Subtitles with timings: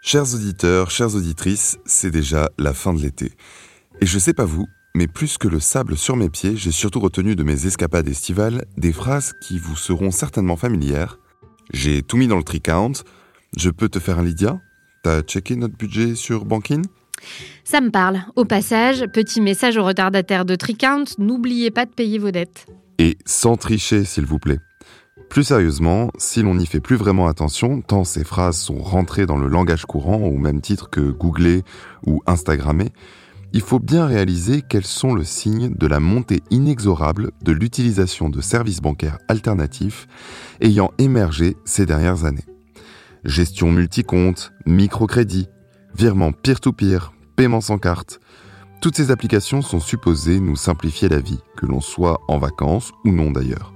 [0.00, 3.32] Chers auditeurs, chères auditrices, c'est déjà la fin de l'été.
[4.00, 7.00] Et je sais pas vous, mais plus que le sable sur mes pieds, j'ai surtout
[7.00, 11.18] retenu de mes escapades estivales des phrases qui vous seront certainement familières.
[11.72, 12.92] J'ai tout mis dans le tricount.
[13.56, 14.60] Je peux te faire un Lydia?
[15.02, 16.82] T'as checké notre budget sur Bankin?
[17.64, 18.20] Ça me parle.
[18.36, 22.66] Au passage, petit message aux retardataires de Tricount, n'oubliez pas de payer vos dettes.
[22.98, 24.58] Et sans tricher, s'il vous plaît.
[25.28, 29.36] Plus sérieusement, si l'on n'y fait plus vraiment attention, tant ces phrases sont rentrées dans
[29.36, 31.62] le langage courant au même titre que googler
[32.06, 32.92] ou instagrammer,
[33.52, 38.40] il faut bien réaliser qu'elles sont le signe de la montée inexorable de l'utilisation de
[38.40, 40.06] services bancaires alternatifs
[40.60, 42.44] ayant émergé ces dernières années.
[43.24, 45.48] Gestion multicompte, microcrédit,
[45.96, 48.20] virement peer-to-peer, paiement sans carte,
[48.80, 53.10] toutes ces applications sont supposées nous simplifier la vie, que l'on soit en vacances ou
[53.10, 53.75] non d'ailleurs.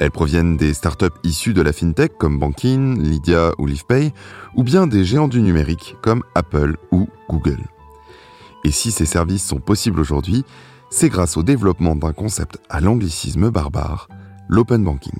[0.00, 4.12] Elles proviennent des startups issues de la fintech comme Bankin, Lydia ou LivePay,
[4.54, 7.64] ou bien des géants du numérique comme Apple ou Google.
[8.64, 10.44] Et si ces services sont possibles aujourd'hui,
[10.90, 14.08] c'est grâce au développement d'un concept à l'anglicisme barbare,
[14.48, 15.18] l'open banking.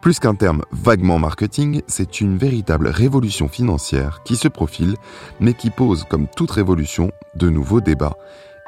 [0.00, 4.96] Plus qu'un terme vaguement marketing, c'est une véritable révolution financière qui se profile,
[5.40, 8.16] mais qui pose, comme toute révolution, de nouveaux débats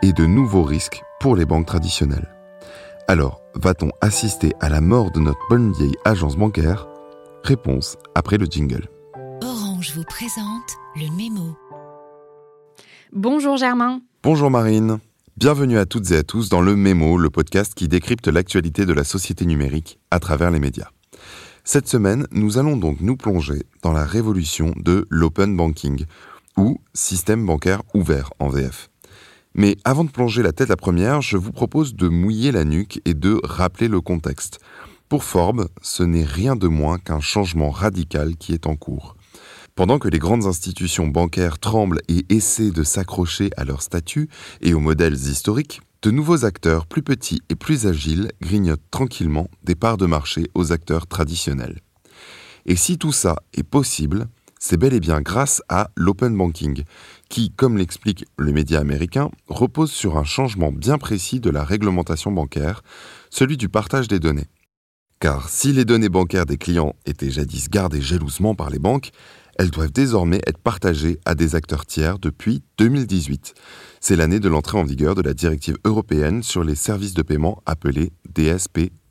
[0.03, 2.29] et de nouveaux risques pour les banques traditionnelles.
[3.09, 6.87] Alors, va-t-on assister à la mort de notre bonne vieille agence bancaire?
[7.45, 8.89] Réponse après le jingle.
[9.43, 11.57] Orange vous présente le mémo.
[13.13, 14.01] Bonjour Germain.
[14.23, 14.99] Bonjour Marine.
[15.37, 18.93] Bienvenue à toutes et à tous dans le Mémo, le podcast qui décrypte l'actualité de
[18.93, 20.91] la société numérique à travers les médias.
[21.65, 26.05] Cette semaine, nous allons donc nous plonger dans la révolution de l'open banking,
[26.57, 28.92] ou système bancaire ouvert en VF.
[29.55, 33.01] Mais avant de plonger la tête la première, je vous propose de mouiller la nuque
[33.05, 34.59] et de rappeler le contexte.
[35.09, 39.17] Pour Forbes, ce n'est rien de moins qu'un changement radical qui est en cours.
[39.75, 44.29] Pendant que les grandes institutions bancaires tremblent et essaient de s'accrocher à leur statut
[44.61, 49.75] et aux modèles historiques, de nouveaux acteurs plus petits et plus agiles grignotent tranquillement des
[49.75, 51.81] parts de marché aux acteurs traditionnels.
[52.67, 56.85] Et si tout ça est possible, c'est bel et bien grâce à l'open banking,
[57.33, 62.31] qui, comme l'explique le média américain, repose sur un changement bien précis de la réglementation
[62.31, 62.83] bancaire,
[63.31, 64.49] celui du partage des données.
[65.19, 69.13] Car si les données bancaires des clients étaient jadis gardées jalousement par les banques,
[69.59, 73.55] elles doivent désormais être partagées à des acteurs tiers depuis 2018.
[73.99, 77.63] C'est l'année de l'entrée en vigueur de la directive européenne sur les services de paiement
[77.65, 79.02] appelée DSP2.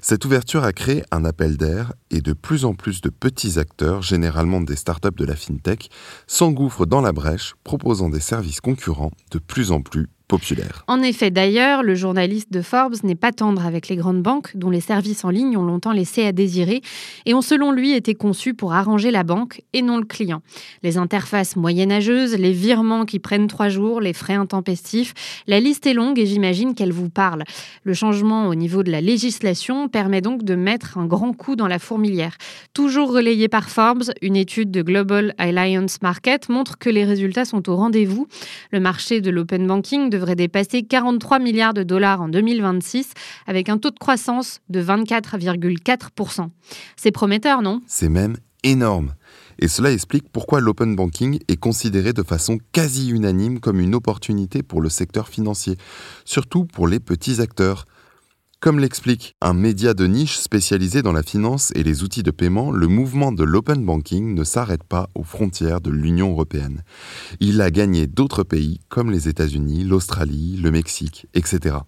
[0.00, 4.02] Cette ouverture a créé un appel d'air et de plus en plus de petits acteurs,
[4.02, 5.90] généralement des startups de la fintech,
[6.26, 10.08] s'engouffrent dans la brèche, proposant des services concurrents de plus en plus
[10.86, 14.70] En effet, d'ailleurs, le journaliste de Forbes n'est pas tendre avec les grandes banques, dont
[14.70, 16.80] les services en ligne ont longtemps laissé à désirer,
[17.26, 20.42] et ont selon lui été conçus pour arranger la banque et non le client.
[20.82, 25.14] Les interfaces moyenâgeuses, les virements qui prennent trois jours, les frais intempestifs,
[25.46, 27.44] la liste est longue et j'imagine qu'elle vous parle.
[27.84, 31.68] Le changement au niveau de la législation permet donc de mettre un grand coup dans
[31.68, 32.36] la fourmilière.
[32.74, 37.68] Toujours relayé par Forbes, une étude de Global Alliance Market montre que les résultats sont
[37.68, 38.26] au rendez-vous.
[38.70, 43.12] Le marché de l'open banking devrait dépasser 43 milliards de dollars en 2026
[43.46, 46.48] avec un taux de croissance de 24,4%.
[46.96, 47.82] C'est prometteur, non?
[47.86, 49.14] C'est même énorme.
[49.58, 54.62] Et cela explique pourquoi l'open banking est considéré de façon quasi unanime comme une opportunité
[54.62, 55.76] pour le secteur financier,
[56.24, 57.86] surtout pour les petits acteurs.
[58.62, 62.70] Comme l'explique un média de niche spécialisé dans la finance et les outils de paiement,
[62.70, 66.84] le mouvement de l'open banking ne s'arrête pas aux frontières de l'Union européenne.
[67.40, 71.78] Il a gagné d'autres pays comme les États-Unis, l'Australie, le Mexique, etc.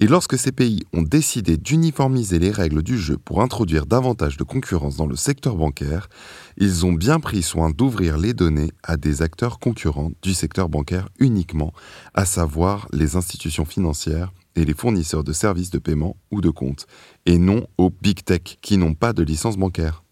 [0.00, 4.42] Et lorsque ces pays ont décidé d'uniformiser les règles du jeu pour introduire davantage de
[4.42, 6.08] concurrence dans le secteur bancaire,
[6.56, 11.10] ils ont bien pris soin d'ouvrir les données à des acteurs concurrents du secteur bancaire
[11.20, 11.72] uniquement,
[12.12, 16.86] à savoir les institutions financières et les fournisseurs de services de paiement ou de compte,
[17.26, 20.02] et non aux big tech qui n'ont pas de licence bancaire.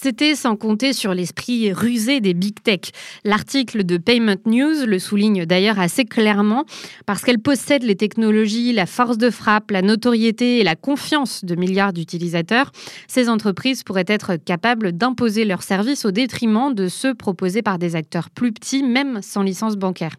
[0.00, 2.92] C'était sans compter sur l'esprit rusé des big tech.
[3.24, 6.66] L'article de Payment News le souligne d'ailleurs assez clairement
[7.04, 11.56] parce qu'elle possède les technologies, la force de frappe, la notoriété et la confiance de
[11.56, 12.70] milliards d'utilisateurs.
[13.08, 17.96] Ces entreprises pourraient être capables d'imposer leurs services au détriment de ceux proposés par des
[17.96, 20.14] acteurs plus petits, même sans licence bancaire.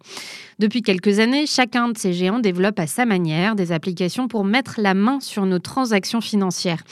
[0.59, 4.81] Depuis quelques années, chacun de ces géants développe à sa manière des applications pour mettre
[4.81, 6.83] la main sur nos transactions financières.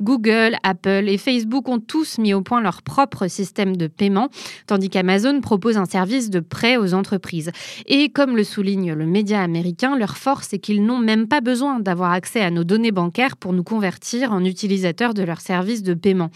[0.00, 4.28] Google, Apple et Facebook ont tous mis au point leur propre système de paiement,
[4.66, 7.50] tandis qu'Amazon propose un service de prêt aux entreprises.
[7.86, 11.80] Et comme le souligne le média américain, leur force est qu'ils n'ont même pas besoin
[11.80, 15.94] d'avoir accès à nos données bancaires pour nous convertir en utilisateurs de leur service de
[15.94, 16.30] paiement.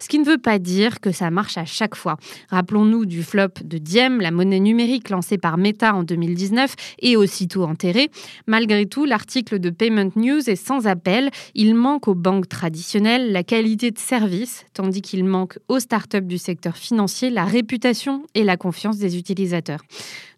[0.00, 2.16] Ce qui ne veut pas dire que ça marche à chaque fois.
[2.50, 7.64] Rappelons-nous du flop de Diem, la monnaie numérique lancée par Meta en 2019 et aussitôt
[7.64, 8.10] enterrée.
[8.46, 11.30] Malgré tout, l'article de Payment News est sans appel.
[11.54, 16.38] Il manque aux banques traditionnelles la qualité de service, tandis qu'il manque aux startups du
[16.38, 19.80] secteur financier la réputation et la confiance des utilisateurs.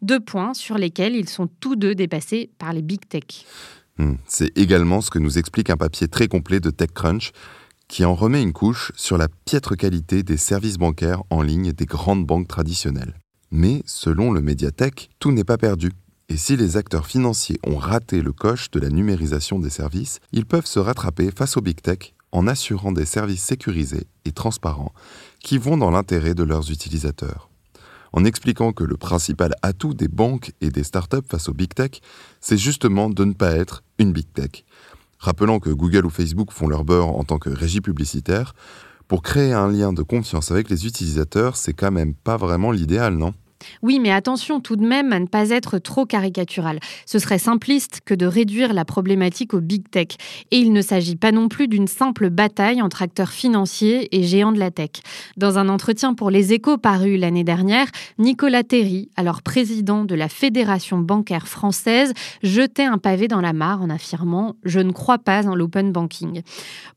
[0.03, 3.45] Deux points sur lesquels ils sont tous deux dépassés par les big tech.
[3.99, 7.33] Hmm, c'est également ce que nous explique un papier très complet de TechCrunch
[7.91, 11.87] qui en remet une couche sur la piètre qualité des services bancaires en ligne des
[11.87, 13.19] grandes banques traditionnelles.
[13.51, 15.91] Mais selon le Mediatek, tout n'est pas perdu.
[16.29, 20.47] Et si les acteurs financiers ont raté le coche de la numérisation des services, ils
[20.47, 24.93] peuvent se rattraper face aux big tech en assurant des services sécurisés et transparents
[25.41, 27.51] qui vont dans l'intérêt de leurs utilisateurs.
[28.13, 32.01] En expliquant que le principal atout des banques et des startups face aux big tech,
[32.41, 34.65] c'est justement de ne pas être une big tech.
[35.20, 38.55] Rappelant que Google ou Facebook font leur beurre en tant que régie publicitaire,
[39.06, 43.14] pour créer un lien de confiance avec les utilisateurs, c'est quand même pas vraiment l'idéal,
[43.14, 43.34] non?
[43.83, 46.81] Oui, mais attention tout de même à ne pas être trop caricatural.
[47.07, 50.09] Ce serait simpliste que de réduire la problématique au big tech.
[50.51, 54.53] Et il ne s'agit pas non plus d'une simple bataille entre acteurs financiers et géants
[54.53, 54.91] de la tech.
[55.37, 57.87] Dans un entretien pour Les Échos paru l'année dernière,
[58.19, 63.83] Nicolas Terry, alors président de la Fédération bancaire française, jetait un pavé dans la mare
[63.83, 66.41] en affirmant⁇ Je ne crois pas en l'open banking⁇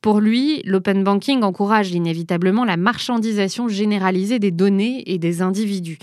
[0.02, 5.98] Pour lui, l'open banking encourage inévitablement la marchandisation généralisée des données et des individus.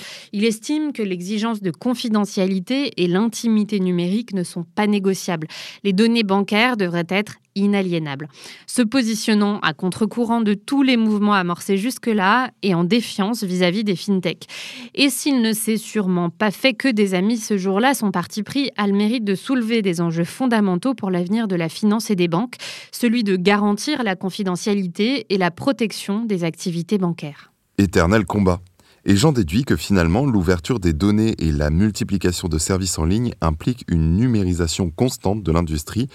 [0.50, 5.46] Estime que l'exigence de confidentialité et l'intimité numérique ne sont pas négociables.
[5.84, 8.28] Les données bancaires devraient être inaliénables.
[8.66, 13.96] Se positionnant à contre-courant de tous les mouvements amorcés jusque-là et en défiance vis-à-vis des
[13.96, 14.46] fintechs.
[14.94, 18.70] Et s'il ne s'est sûrement pas fait que des amis ce jour-là, son parti pris
[18.76, 22.28] a le mérite de soulever des enjeux fondamentaux pour l'avenir de la finance et des
[22.28, 22.56] banques,
[22.90, 27.52] celui de garantir la confidentialité et la protection des activités bancaires.
[27.78, 28.60] Éternel combat.
[29.04, 33.32] Et j'en déduis que finalement, l'ouverture des données et la multiplication de services en ligne
[33.40, 36.08] impliquent une numérisation constante de l'industrie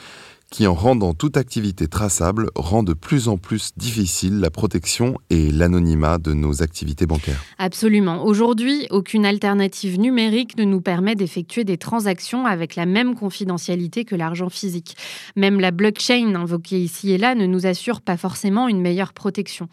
[0.51, 5.51] qui, en rendant toute activité traçable, rend de plus en plus difficile la protection et
[5.51, 7.43] l'anonymat de nos activités bancaires.
[7.57, 8.23] Absolument.
[8.25, 14.15] Aujourd'hui, aucune alternative numérique ne nous permet d'effectuer des transactions avec la même confidentialité que
[14.15, 14.95] l'argent physique.
[15.35, 19.67] Même la blockchain invoquée ici et là ne nous assure pas forcément une meilleure protection.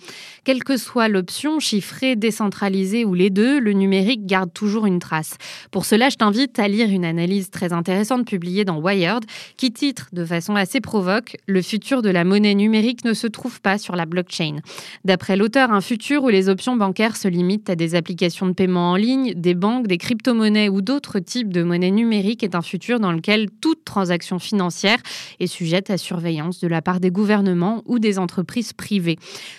[0.45, 5.37] Quelle que soit l'option, chiffrée, décentralisée ou les deux, le numérique garde toujours une trace.
[5.71, 9.25] Pour cela, je t'invite à lire une analyse très intéressante publiée dans Wired
[9.57, 13.61] qui titre de façon assez provoque, le futur de la monnaie numérique ne se trouve
[13.61, 14.59] pas sur la blockchain.
[15.05, 18.93] D'après l'auteur, un futur où les options bancaires se limitent à des applications de paiement
[18.93, 23.01] en ligne, des banques, des crypto-monnaies ou d'autres types de monnaies numériques est un futur
[23.01, 24.99] dans lequel toute transaction financière
[25.41, 29.19] est sujette à surveillance de la part des gouvernements ou des entreprises privées.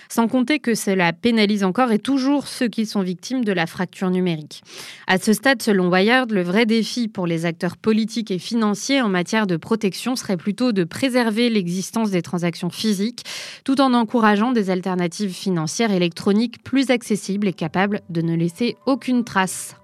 [0.10, 4.10] Sans compter que cela pénalise encore et toujours ceux qui sont victimes de la fracture
[4.10, 4.64] numérique.
[5.08, 9.10] À ce stade, selon Wired, le vrai défi pour les acteurs politiques et financiers en
[9.10, 13.26] matière de protection serait plutôt de préserver l'existence des transactions physiques
[13.66, 19.26] tout en encourageant des alternatives financières électroniques plus accessibles et capables de ne laisser aucune
[19.26, 19.76] trace.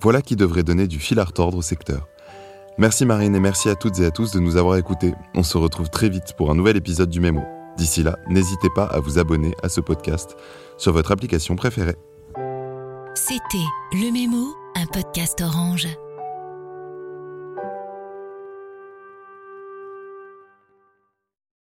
[0.00, 2.06] Voilà qui devrait donner du fil à retordre au secteur.
[2.78, 5.12] Merci Marine et merci à toutes et à tous de nous avoir écoutés.
[5.34, 7.42] On se retrouve très vite pour un nouvel épisode du Mémo.
[7.76, 10.36] D'ici là, n'hésitez pas à vous abonner à ce podcast
[10.76, 11.96] sur votre application préférée.
[13.14, 15.88] C'était Le Mémo, un podcast orange.